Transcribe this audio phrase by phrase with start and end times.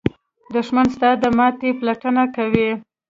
[0.53, 2.69] دښمن ستا د ماتې پلټنه کوي